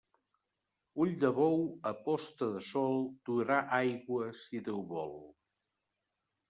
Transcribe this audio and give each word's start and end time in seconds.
Ull 1.03 1.11
de 1.23 1.29
bou 1.39 1.61
a 1.89 1.93
posta 2.07 2.49
de 2.55 2.63
sol 2.71 2.99
durà 3.31 3.61
aigua 3.83 4.33
si 4.47 4.65
Déu 4.71 4.83
vol. 4.97 5.19